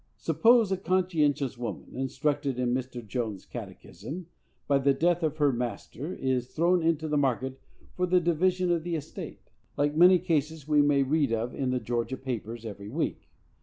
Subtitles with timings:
[0.17, 3.05] Suppose a conscientious woman, instructed in Mr.
[3.05, 4.25] Jones' catechism,
[4.67, 7.59] by the death of her master is thrown into the market
[7.93, 11.79] for the division of the estate, like many cases we may read of in the
[11.79, 13.29] Georgia papers every week.